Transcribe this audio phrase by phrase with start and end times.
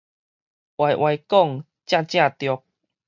[0.77, 2.63] 歪歪講，正正著